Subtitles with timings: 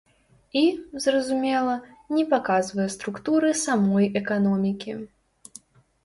[0.59, 0.61] І,
[1.03, 1.73] зразумела,
[2.15, 4.97] не паказвае структуры самой эканомікі.